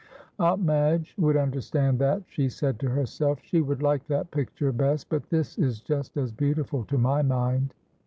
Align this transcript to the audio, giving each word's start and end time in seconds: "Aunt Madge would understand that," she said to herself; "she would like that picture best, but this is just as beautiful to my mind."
"Aunt 0.39 0.63
Madge 0.63 1.13
would 1.19 1.37
understand 1.37 1.99
that," 1.99 2.23
she 2.27 2.49
said 2.49 2.79
to 2.79 2.89
herself; 2.89 3.37
"she 3.43 3.61
would 3.61 3.83
like 3.83 4.07
that 4.07 4.31
picture 4.31 4.71
best, 4.71 5.09
but 5.09 5.29
this 5.29 5.59
is 5.59 5.79
just 5.79 6.17
as 6.17 6.31
beautiful 6.31 6.83
to 6.85 6.97
my 6.97 7.21
mind." 7.21 7.75